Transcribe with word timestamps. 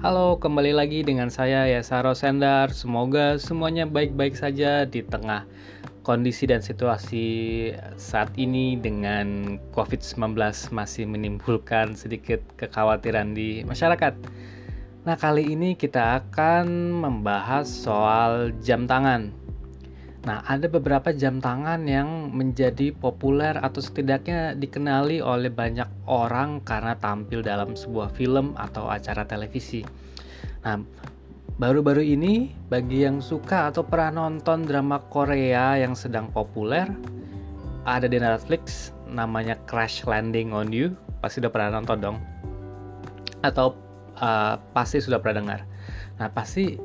Halo, 0.00 0.40
kembali 0.40 0.72
lagi 0.72 1.04
dengan 1.04 1.28
saya 1.28 1.68
ya 1.68 1.84
Saro 1.84 2.16
Sendar. 2.16 2.72
Semoga 2.72 3.36
semuanya 3.36 3.84
baik-baik 3.84 4.32
saja 4.32 4.88
di 4.88 5.04
tengah 5.04 5.44
kondisi 6.08 6.48
dan 6.48 6.64
situasi 6.64 7.68
saat 8.00 8.32
ini 8.40 8.80
dengan 8.80 9.60
COVID-19 9.76 10.40
masih 10.72 11.04
menimbulkan 11.04 11.92
sedikit 11.92 12.40
kekhawatiran 12.56 13.36
di 13.36 13.60
masyarakat. 13.68 14.16
Nah, 15.04 15.20
kali 15.20 15.52
ini 15.52 15.76
kita 15.76 16.24
akan 16.24 16.96
membahas 16.96 17.68
soal 17.68 18.56
jam 18.64 18.88
tangan. 18.88 19.36
Nah, 20.20 20.44
ada 20.44 20.68
beberapa 20.68 21.16
jam 21.16 21.40
tangan 21.40 21.88
yang 21.88 22.36
menjadi 22.36 22.92
populer 22.92 23.56
atau 23.56 23.80
setidaknya 23.80 24.52
dikenali 24.52 25.24
oleh 25.24 25.48
banyak 25.48 25.88
orang 26.04 26.60
karena 26.60 26.92
tampil 27.00 27.40
dalam 27.40 27.72
sebuah 27.72 28.12
film 28.12 28.52
atau 28.60 28.92
acara 28.92 29.24
televisi. 29.24 29.80
Nah, 30.60 30.76
baru-baru 31.56 32.04
ini 32.04 32.52
bagi 32.68 33.08
yang 33.08 33.24
suka 33.24 33.72
atau 33.72 33.80
pernah 33.80 34.28
nonton 34.28 34.68
drama 34.68 35.00
Korea 35.08 35.80
yang 35.80 35.96
sedang 35.96 36.28
populer 36.28 36.84
ada 37.88 38.04
di 38.04 38.20
Netflix 38.20 38.92
namanya 39.08 39.56
Crash 39.64 40.04
Landing 40.04 40.52
on 40.52 40.68
You, 40.68 40.92
pasti 41.24 41.40
udah 41.40 41.48
pernah 41.48 41.80
nonton 41.80 41.98
dong. 41.98 42.18
Atau 43.40 43.72
uh, 44.20 44.60
pasti 44.76 45.00
sudah 45.00 45.16
pernah 45.16 45.40
dengar. 45.40 45.60
Nah, 46.20 46.28
pasti 46.28 46.76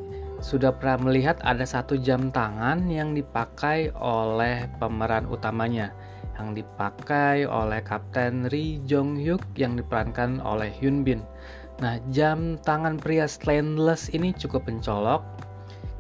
sudah 0.44 0.76
pernah 0.76 1.08
melihat 1.12 1.40
ada 1.44 1.64
satu 1.64 1.96
jam 2.00 2.32
tangan 2.32 2.88
yang 2.92 3.16
dipakai 3.16 3.92
oleh 3.96 4.68
pemeran 4.80 5.28
utamanya 5.32 5.96
yang 6.36 6.52
dipakai 6.52 7.48
oleh 7.48 7.80
Kapten 7.80 8.52
Ri 8.52 8.84
Jong 8.84 9.16
Hyuk 9.16 9.44
yang 9.56 9.80
diperankan 9.80 10.44
oleh 10.44 10.68
Hyun 10.68 11.08
Bin. 11.08 11.24
Nah, 11.80 12.00
jam 12.12 12.60
tangan 12.64 13.00
pria 13.00 13.28
stainless 13.28 14.12
ini 14.12 14.32
cukup 14.36 14.68
mencolok. 14.68 15.24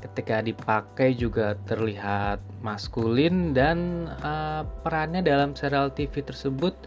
Ketika 0.03 0.43
dipakai 0.45 1.17
juga 1.17 1.57
terlihat 1.65 2.37
maskulin 2.61 3.57
dan 3.57 4.07
uh, 4.21 4.61
perannya 4.85 5.25
dalam 5.25 5.57
serial 5.57 5.89
TV 5.89 6.21
tersebut 6.21 6.77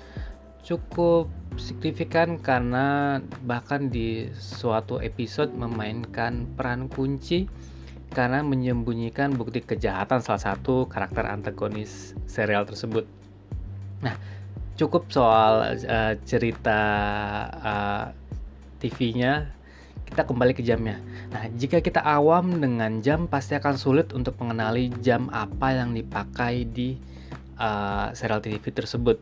cukup 0.63 1.31
signifikan 1.59 2.39
karena 2.39 3.19
bahkan 3.45 3.91
di 3.91 4.31
suatu 4.37 5.03
episode 5.03 5.51
memainkan 5.55 6.47
peran 6.55 6.87
kunci 6.87 7.51
karena 8.15 8.41
menyembunyikan 8.41 9.37
bukti 9.37 9.61
kejahatan 9.61 10.25
salah 10.25 10.41
satu 10.55 10.89
karakter 10.89 11.29
antagonis 11.29 12.17
serial 12.25 12.65
tersebut. 12.65 13.05
Nah, 14.01 14.17
cukup 14.81 15.11
soal 15.13 15.77
uh, 15.85 16.15
cerita 16.25 16.81
uh, 17.53 18.05
TV-nya, 18.81 19.53
kita 20.09 20.25
kembali 20.25 20.57
ke 20.57 20.65
jamnya. 20.65 21.03
Nah, 21.35 21.53
jika 21.59 21.85
kita 21.85 22.01
awam 22.01 22.63
dengan 22.63 23.05
jam, 23.05 23.29
pasti 23.29 23.59
akan 23.59 23.77
sulit 23.77 24.15
untuk 24.17 24.41
mengenali 24.41 24.89
jam 25.05 25.29
apa 25.29 25.77
yang 25.77 25.93
dipakai 25.93 26.65
di 26.65 26.97
uh, 27.61 28.09
serial 28.17 28.41
TV 28.41 28.63
tersebut 28.73 29.21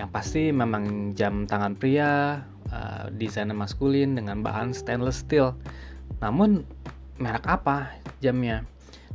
yang 0.00 0.08
pasti 0.10 0.50
memang 0.50 1.14
jam 1.14 1.46
tangan 1.46 1.76
pria, 1.76 2.42
uh, 2.72 3.06
desainnya 3.14 3.54
maskulin 3.54 4.16
dengan 4.18 4.40
bahan 4.40 4.74
stainless 4.74 5.22
steel. 5.22 5.54
Namun 6.18 6.66
merek 7.20 7.46
apa 7.46 7.92
jamnya? 8.24 8.66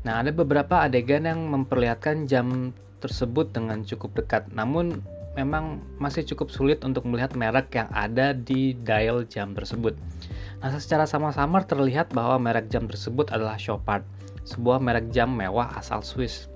Nah, 0.05 0.23
ada 0.23 0.31
beberapa 0.31 0.85
adegan 0.85 1.27
yang 1.27 1.51
memperlihatkan 1.51 2.29
jam 2.29 2.71
tersebut 3.03 3.51
dengan 3.51 3.83
cukup 3.83 4.15
dekat. 4.15 4.47
Namun 4.53 5.03
memang 5.37 5.83
masih 6.01 6.25
cukup 6.25 6.49
sulit 6.49 6.81
untuk 6.81 7.05
melihat 7.05 7.37
merek 7.37 7.69
yang 7.77 7.89
ada 7.93 8.33
di 8.33 8.73
dial 8.73 9.25
jam 9.29 9.53
tersebut. 9.53 9.93
Nah, 10.63 10.73
secara 10.81 11.05
sama-sama 11.05 11.61
terlihat 11.61 12.09
bahwa 12.13 12.41
merek 12.41 12.73
jam 12.73 12.89
tersebut 12.89 13.29
adalah 13.29 13.59
Chopard, 13.61 14.01
sebuah 14.47 14.81
merek 14.81 15.13
jam 15.13 15.29
mewah 15.29 15.69
asal 15.77 16.01
Swiss. 16.01 16.49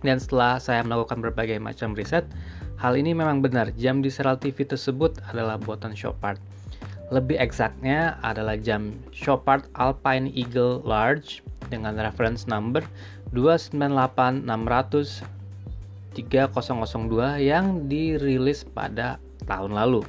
Dan 0.00 0.16
setelah 0.22 0.56
saya 0.62 0.80
melakukan 0.86 1.20
berbagai 1.20 1.58
macam 1.58 1.92
riset, 1.92 2.24
Hal 2.78 2.94
ini 2.94 3.10
memang 3.10 3.42
benar, 3.42 3.74
jam 3.74 3.98
di 3.98 4.06
serial 4.06 4.38
TV 4.38 4.62
tersebut 4.62 5.18
adalah 5.26 5.58
buatan 5.58 5.98
Chopard. 5.98 6.38
Lebih 7.10 7.34
eksaknya 7.34 8.22
adalah 8.22 8.54
jam 8.54 8.94
Chopard 9.10 9.66
Alpine 9.74 10.30
Eagle 10.30 10.78
Large 10.86 11.42
dengan 11.74 11.98
reference 11.98 12.46
number 12.46 12.86
298600 13.34 15.26
3002 16.14 17.42
yang 17.42 17.90
dirilis 17.90 18.62
pada 18.62 19.18
tahun 19.50 19.74
lalu. 19.74 20.06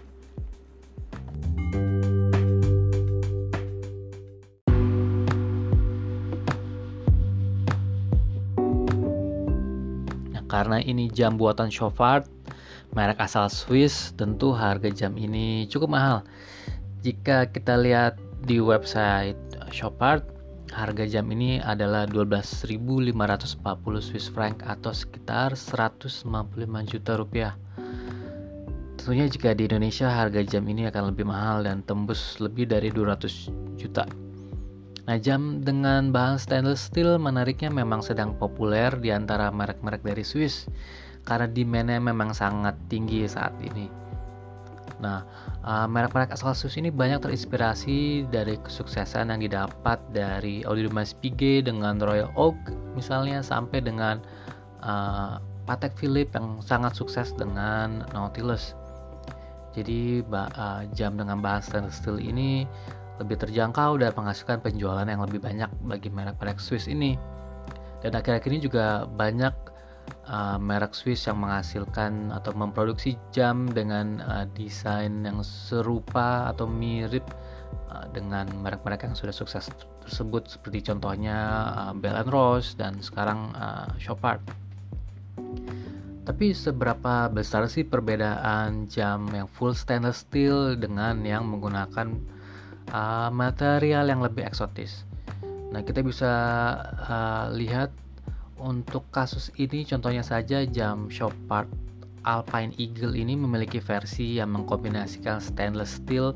Nah, 10.37 10.43
karena 10.45 10.77
ini 10.85 11.09
jam 11.09 11.33
buatan 11.33 11.73
Chopard, 11.73 12.29
merek 12.93 13.21
asal 13.21 13.47
Swiss, 13.53 14.11
tentu 14.17 14.53
harga 14.53 14.89
jam 14.89 15.13
ini 15.15 15.69
cukup 15.69 15.89
mahal. 15.93 16.17
Jika 17.05 17.47
kita 17.53 17.79
lihat 17.79 18.17
di 18.43 18.57
website 18.57 19.37
Shopart, 19.69 20.25
harga 20.73 21.05
jam 21.05 21.25
ini 21.29 21.61
adalah 21.61 22.05
12.540 22.09 23.15
Swiss 24.01 24.27
franc 24.29 24.61
atau 24.65 24.93
sekitar 24.93 25.53
155 25.53 26.25
juta 26.89 27.11
rupiah. 27.17 27.53
Tentunya 28.99 29.31
jika 29.31 29.55
di 29.55 29.65
Indonesia 29.65 30.11
harga 30.11 30.43
jam 30.43 30.67
ini 30.67 30.85
akan 30.91 31.15
lebih 31.15 31.25
mahal 31.25 31.63
dan 31.63 31.81
tembus 31.87 32.37
lebih 32.43 32.67
dari 32.67 32.91
200 32.91 33.79
juta. 33.79 34.03
Nah, 35.09 35.17
jam 35.17 35.65
dengan 35.65 36.13
bahan 36.13 36.37
stainless 36.37 36.91
steel 36.91 37.17
menariknya 37.17 37.73
memang 37.73 38.05
sedang 38.05 38.37
populer 38.37 38.93
di 38.99 39.09
antara 39.09 39.49
merek-merek 39.49 40.05
dari 40.05 40.21
Swiss 40.21 40.69
karena 41.29 41.45
demandnya 41.45 42.01
memang 42.01 42.33
sangat 42.33 42.73
tinggi 42.89 43.29
saat 43.29 43.53
ini. 43.61 43.85
Nah, 44.99 45.23
uh, 45.63 45.87
merek-merek 45.87 46.35
asal 46.35 46.51
Swiss 46.51 46.75
ini 46.75 46.91
banyak 46.91 47.23
terinspirasi 47.23 48.27
dari 48.27 48.59
kesuksesan 48.59 49.31
yang 49.31 49.39
didapat 49.39 50.01
dari 50.11 50.65
Audemars 50.67 51.15
Piguet 51.15 51.69
dengan 51.69 52.01
Royal 52.03 52.33
Oak 52.35 52.57
misalnya 52.99 53.39
sampai 53.39 53.79
dengan 53.79 54.19
uh, 54.83 55.39
Patek 55.63 55.95
Philippe 55.95 56.35
yang 56.35 56.59
sangat 56.59 56.97
sukses 56.99 57.31
dengan 57.37 58.03
Nautilus. 58.11 58.75
Jadi 59.71 60.25
uh, 60.25 60.83
jam 60.97 61.15
dengan 61.15 61.39
bahan 61.39 61.63
stainless 61.63 62.01
steel 62.03 62.19
ini 62.19 62.67
lebih 63.23 63.39
terjangkau 63.39 64.01
dan 64.01 64.11
menghasilkan 64.17 64.59
penjualan 64.59 65.05
yang 65.05 65.21
lebih 65.23 65.39
banyak 65.39 65.69
bagi 65.87 66.09
merek-merek 66.11 66.59
Swiss 66.59 66.89
ini. 66.91 67.15
Dan 67.99 68.15
akhir-akhir 68.15 68.49
ini 68.51 68.59
juga 68.63 69.05
banyak 69.15 69.51
uh, 70.29 70.57
merek 70.61 70.93
Swiss 70.93 71.25
yang 71.25 71.41
menghasilkan 71.41 72.33
atau 72.33 72.53
memproduksi 72.53 73.17
jam 73.33 73.69
dengan 73.69 74.21
uh, 74.23 74.45
desain 74.53 75.23
yang 75.23 75.41
serupa 75.41 76.49
atau 76.49 76.69
mirip 76.69 77.25
uh, 77.89 78.05
dengan 78.13 78.49
merek-merek 78.61 79.05
yang 79.05 79.15
sudah 79.17 79.33
sukses 79.33 79.69
tersebut 80.05 80.49
seperti 80.49 80.89
contohnya 80.91 81.37
uh, 81.73 81.93
Bell 81.93 82.21
Rose 82.27 82.77
dan 82.77 82.97
sekarang 83.01 83.53
uh, 83.57 83.89
Chopard. 83.97 84.41
Tapi 86.29 86.53
seberapa 86.53 87.25
besar 87.33 87.65
sih 87.65 87.81
perbedaan 87.81 88.85
jam 88.85 89.25
yang 89.33 89.49
full 89.49 89.73
stainless 89.73 90.21
steel 90.21 90.77
dengan 90.77 91.25
yang 91.25 91.49
menggunakan 91.49 92.13
uh, 92.93 93.33
material 93.33 94.05
yang 94.05 94.21
lebih 94.21 94.45
eksotis? 94.45 95.09
Nah, 95.73 95.81
kita 95.81 96.05
bisa 96.05 96.31
uh, 97.01 97.49
lihat 97.53 97.89
untuk 98.59 99.07
kasus 99.09 99.49
ini 99.55 99.87
contohnya 99.87 100.21
saja 100.21 100.67
jam 100.67 101.07
Chopard 101.07 101.67
Alpine 102.27 102.75
Eagle 102.75 103.15
ini 103.15 103.33
memiliki 103.39 103.79
versi 103.79 104.37
yang 104.37 104.51
mengkombinasikan 104.53 105.39
stainless 105.39 106.03
steel 106.03 106.35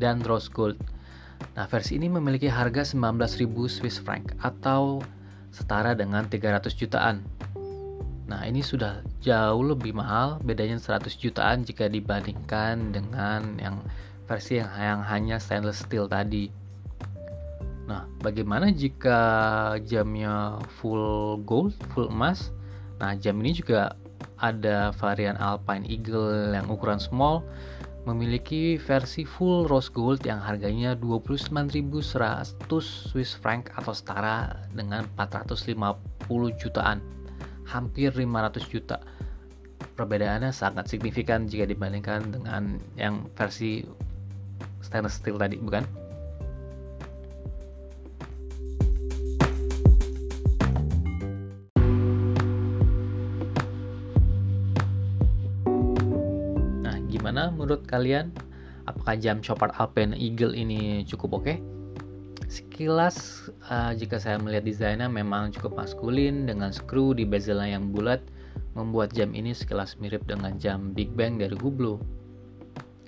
dan 0.00 0.24
rose 0.24 0.48
gold. 0.48 0.80
Nah, 1.52 1.68
versi 1.68 2.00
ini 2.00 2.08
memiliki 2.08 2.48
harga 2.48 2.82
19.000 2.82 3.44
Swiss 3.68 4.00
franc 4.00 4.32
atau 4.40 5.04
setara 5.52 5.92
dengan 5.92 6.24
300 6.24 6.72
jutaan. 6.72 7.20
Nah, 8.24 8.48
ini 8.48 8.64
sudah 8.64 9.04
jauh 9.20 9.60
lebih 9.60 9.92
mahal, 9.92 10.40
bedanya 10.40 10.80
100 10.80 11.12
jutaan 11.20 11.68
jika 11.68 11.92
dibandingkan 11.92 12.96
dengan 12.96 13.60
yang 13.60 13.84
versi 14.24 14.56
yang, 14.56 14.72
yang 14.80 15.00
hanya 15.04 15.36
stainless 15.36 15.84
steel 15.84 16.08
tadi. 16.08 16.61
Nah, 17.90 18.06
bagaimana 18.22 18.70
jika 18.70 19.18
jamnya 19.82 20.62
full 20.78 21.42
gold, 21.42 21.74
full 21.90 22.06
emas? 22.10 22.54
Nah, 23.02 23.18
jam 23.18 23.42
ini 23.42 23.58
juga 23.58 23.98
ada 24.38 24.94
varian 24.94 25.34
Alpine 25.38 25.86
Eagle 25.86 26.54
yang 26.54 26.66
ukuran 26.70 26.98
small 26.98 27.42
memiliki 28.02 28.82
versi 28.82 29.22
full 29.22 29.70
rose 29.70 29.86
gold 29.86 30.26
yang 30.26 30.42
harganya 30.42 30.98
29.100 30.98 31.54
Swiss 32.82 33.38
franc 33.38 33.70
atau 33.78 33.94
setara 33.94 34.58
dengan 34.74 35.06
450 35.14 35.94
jutaan. 36.58 36.98
Hampir 37.62 38.10
500 38.10 38.66
juta. 38.66 38.98
Perbedaannya 39.94 40.50
sangat 40.50 40.90
signifikan 40.90 41.46
jika 41.46 41.62
dibandingkan 41.62 42.34
dengan 42.34 42.82
yang 42.98 43.30
versi 43.38 43.86
stainless 44.82 45.22
steel 45.22 45.38
tadi 45.38 45.62
bukan 45.62 45.86
menurut 57.62 57.86
kalian? 57.86 58.34
Apakah 58.90 59.14
jam 59.14 59.38
Chopard 59.38 59.70
Alpine 59.78 60.18
Eagle 60.18 60.58
ini 60.58 61.06
cukup 61.06 61.38
oke? 61.38 61.44
Okay? 61.46 61.56
Sekilas 62.50 63.48
uh, 63.70 63.94
jika 63.94 64.18
saya 64.18 64.36
melihat 64.42 64.66
desainnya 64.66 65.06
memang 65.06 65.54
cukup 65.54 65.78
maskulin 65.78 66.44
dengan 66.44 66.74
skru 66.74 67.14
di 67.14 67.22
bezelnya 67.22 67.78
yang 67.78 67.94
bulat 67.94 68.20
membuat 68.76 69.14
jam 69.16 69.32
ini 69.32 69.56
sekilas 69.56 69.96
mirip 70.02 70.26
dengan 70.28 70.58
jam 70.60 70.92
Big 70.92 71.14
Bang 71.16 71.40
dari 71.40 71.56
Hublot. 71.56 72.02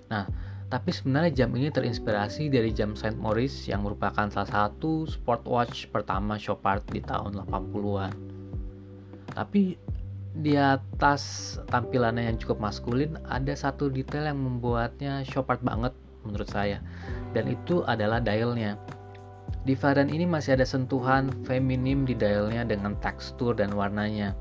Nah, 0.09 0.25
tapi 0.73 0.91
sebenarnya 0.93 1.45
jam 1.45 1.51
ini 1.57 1.69
terinspirasi 1.69 2.49
dari 2.49 2.73
jam 2.73 2.97
Saint 2.97 3.17
Maurice 3.21 3.69
yang 3.69 3.85
merupakan 3.85 4.29
salah 4.33 4.49
satu 4.49 5.05
sport 5.05 5.45
watch 5.45 5.89
pertama 5.93 6.41
Chopard 6.41 6.85
di 6.89 7.05
tahun 7.05 7.45
80-an. 7.45 8.13
Tapi 9.35 9.77
di 10.35 10.59
atas 10.59 11.55
tampilannya 11.71 12.27
yang 12.27 12.39
cukup 12.43 12.59
maskulin 12.59 13.15
ada 13.31 13.55
satu 13.55 13.87
detail 13.87 14.27
yang 14.27 14.43
membuatnya 14.43 15.23
Chopard 15.23 15.63
banget 15.63 15.95
menurut 16.27 16.51
saya 16.51 16.83
dan 17.37 17.47
itu 17.47 17.87
adalah 17.87 18.19
dialnya. 18.19 18.75
Di 19.65 19.73
varian 19.73 20.13
ini 20.13 20.29
masih 20.29 20.61
ada 20.61 20.67
sentuhan 20.67 21.33
feminim 21.49 22.05
di 22.05 22.13
dialnya 22.13 22.69
dengan 22.69 22.99
tekstur 23.01 23.57
dan 23.57 23.73
warnanya. 23.73 24.37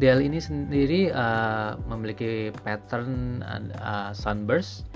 Dial 0.00 0.18
ini 0.24 0.40
sendiri 0.40 1.12
uh, 1.12 1.76
memiliki 1.86 2.50
pattern 2.64 3.44
uh, 3.44 4.10
sunburst. 4.16 4.88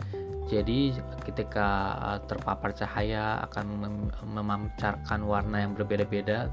Jadi 0.48 0.96
ketika 1.28 1.92
uh, 2.00 2.18
terpapar 2.24 2.72
cahaya 2.72 3.44
akan 3.46 3.66
mem 3.78 3.96
memancarkan 4.32 5.20
warna 5.22 5.68
yang 5.68 5.76
berbeda-beda 5.76 6.48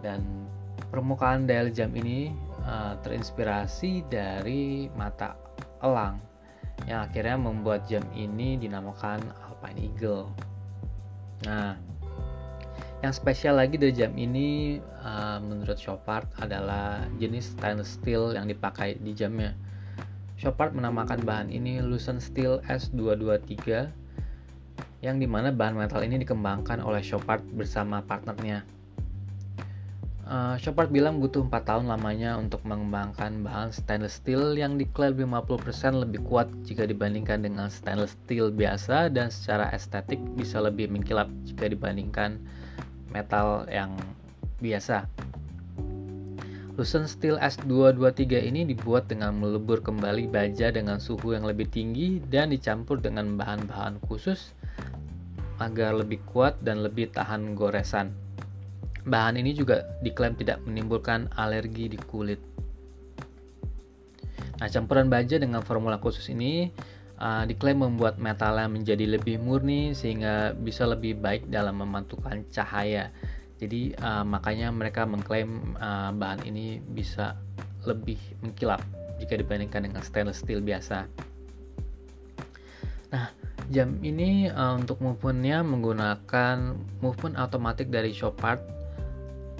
dan 0.00 0.24
permukaan 0.94 1.50
dial 1.50 1.74
jam 1.74 1.90
ini 1.98 2.30
uh, 2.62 2.94
terinspirasi 3.02 4.06
dari 4.06 4.86
mata 4.94 5.34
elang 5.82 6.22
yang 6.86 7.02
akhirnya 7.10 7.34
membuat 7.34 7.90
jam 7.90 8.06
ini 8.14 8.54
dinamakan 8.54 9.18
Alpine 9.42 9.90
Eagle. 9.90 10.30
Nah, 11.50 11.74
yang 13.02 13.10
spesial 13.10 13.58
lagi 13.58 13.74
dari 13.74 13.90
jam 13.90 14.14
ini 14.14 14.78
uh, 15.02 15.42
menurut 15.42 15.74
Chopard 15.74 16.30
adalah 16.38 17.02
jenis 17.18 17.58
stainless 17.58 17.98
steel 17.98 18.30
yang 18.30 18.46
dipakai 18.46 18.94
di 19.02 19.18
jamnya. 19.18 19.50
Chopard 20.38 20.78
menamakan 20.78 21.26
bahan 21.26 21.48
ini 21.50 21.82
Lucent 21.82 22.22
Steel 22.22 22.62
S223 22.70 23.90
yang 25.02 25.18
di 25.18 25.26
mana 25.26 25.50
bahan 25.50 25.74
metal 25.74 26.06
ini 26.06 26.22
dikembangkan 26.22 26.78
oleh 26.78 27.02
Chopard 27.02 27.42
bersama 27.50 27.98
partnernya. 27.98 28.62
Uh, 30.24 30.56
Chopard 30.56 30.88
bilang 30.88 31.20
butuh 31.20 31.44
4 31.44 31.52
tahun 31.68 31.84
lamanya 31.84 32.40
untuk 32.40 32.64
mengembangkan 32.64 33.44
bahan 33.44 33.68
stainless 33.76 34.24
steel 34.24 34.56
yang 34.56 34.80
diklaim 34.80 35.12
50% 35.20 36.00
lebih 36.00 36.24
kuat 36.24 36.48
jika 36.64 36.88
dibandingkan 36.88 37.44
dengan 37.44 37.68
stainless 37.68 38.16
steel 38.24 38.48
biasa 38.48 39.12
dan 39.12 39.28
secara 39.28 39.68
estetik 39.76 40.16
bisa 40.32 40.64
lebih 40.64 40.88
mengkilap 40.88 41.28
jika 41.44 41.68
dibandingkan 41.68 42.40
metal 43.12 43.68
yang 43.68 43.92
biasa. 44.64 45.04
Lucent 46.80 47.06
Steel 47.06 47.36
S223 47.38 48.48
ini 48.48 48.64
dibuat 48.66 49.06
dengan 49.06 49.36
melebur 49.36 49.84
kembali 49.84 50.26
baja 50.32 50.72
dengan 50.72 50.98
suhu 50.98 51.36
yang 51.36 51.44
lebih 51.44 51.68
tinggi 51.68 52.18
dan 52.32 52.48
dicampur 52.48 52.96
dengan 52.96 53.36
bahan-bahan 53.36 54.00
khusus 54.08 54.56
agar 55.62 55.94
lebih 55.94 56.18
kuat 56.32 56.58
dan 56.64 56.80
lebih 56.82 57.12
tahan 57.12 57.54
goresan. 57.54 58.23
Bahan 59.04 59.36
ini 59.36 59.52
juga 59.52 59.84
diklaim 60.00 60.32
tidak 60.32 60.64
menimbulkan 60.64 61.28
alergi 61.36 61.92
di 61.92 61.98
kulit. 62.08 62.40
Nah, 64.60 64.68
campuran 64.70 65.12
baja 65.12 65.36
dengan 65.36 65.60
formula 65.60 66.00
khusus 66.00 66.30
ini 66.32 66.72
uh, 67.20 67.44
diklaim 67.44 67.84
membuat 67.84 68.16
metalnya 68.16 68.64
menjadi 68.70 69.04
lebih 69.18 69.42
murni 69.42 69.92
sehingga 69.92 70.56
bisa 70.56 70.88
lebih 70.88 71.20
baik 71.20 71.52
dalam 71.52 71.84
memantulkan 71.84 72.48
cahaya. 72.48 73.12
Jadi 73.60 73.92
uh, 74.00 74.24
makanya 74.24 74.72
mereka 74.72 75.04
mengklaim 75.04 75.76
uh, 75.78 76.10
bahan 76.16 76.48
ini 76.48 76.80
bisa 76.80 77.36
lebih 77.84 78.18
mengkilap 78.40 78.80
jika 79.20 79.36
dibandingkan 79.38 79.84
dengan 79.84 80.02
stainless 80.02 80.40
steel 80.40 80.64
biasa. 80.64 81.06
Nah, 83.14 83.30
jam 83.70 84.00
ini 84.02 84.50
uh, 84.50 84.74
untuk 84.74 84.98
movement-nya 84.98 85.62
menggunakan 85.62 86.74
movement 86.98 87.36
otomatis 87.38 87.86
dari 87.86 88.10
Chopard 88.10 88.58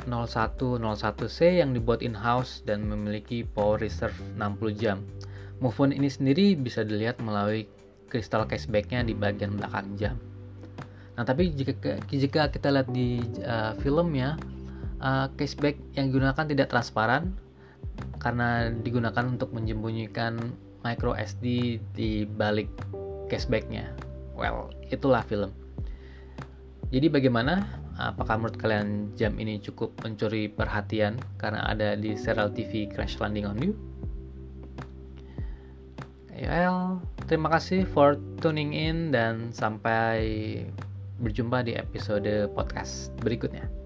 0101C 0.08 1.60
yang 1.60 1.72
dibuat 1.72 2.00
in-house 2.04 2.64
dan 2.64 2.84
memiliki 2.84 3.44
power 3.44 3.80
reserve 3.80 4.14
60 4.36 4.76
jam. 4.76 5.02
Movement 5.58 5.96
ini 5.96 6.08
sendiri 6.10 6.54
bisa 6.58 6.84
dilihat 6.84 7.20
melalui 7.22 7.64
kristal 8.12 8.44
cashbacknya 8.44 9.02
di 9.02 9.16
bagian 9.16 9.56
belakang 9.58 9.96
jam. 9.96 10.16
Nah, 11.14 11.22
tapi 11.22 11.54
jika 11.54 12.02
jika 12.10 12.50
kita 12.50 12.68
lihat 12.74 12.88
di 12.90 13.22
uh, 13.46 13.74
filmnya, 13.78 14.34
uh, 14.98 15.30
cashback 15.38 15.78
yang 15.94 16.10
digunakan 16.10 16.44
tidak 16.44 16.70
transparan 16.70 17.34
karena 18.18 18.72
digunakan 18.82 19.24
untuk 19.28 19.54
menyembunyikan 19.54 20.38
micro 20.82 21.14
SD 21.14 21.78
di 21.94 22.26
balik 22.26 22.68
cashbacknya. 23.30 23.94
Well, 24.34 24.74
itulah 24.90 25.22
film. 25.22 25.54
Jadi 26.90 27.06
bagaimana? 27.10 27.83
Apakah 27.94 28.42
menurut 28.42 28.58
kalian 28.58 29.14
jam 29.14 29.38
ini 29.38 29.62
cukup 29.62 29.94
mencuri 30.02 30.50
perhatian 30.50 31.14
karena 31.38 31.62
ada 31.62 31.94
di 31.94 32.18
serial 32.18 32.50
TV 32.50 32.90
Crash 32.90 33.22
Landing 33.22 33.46
on 33.46 33.58
You? 33.62 33.72
Well, 36.34 36.98
terima 37.30 37.46
kasih 37.54 37.86
for 37.86 38.18
tuning 38.42 38.74
in 38.74 39.14
dan 39.14 39.54
sampai 39.54 40.18
berjumpa 41.22 41.62
di 41.62 41.78
episode 41.78 42.50
podcast 42.58 43.14
berikutnya. 43.22 43.83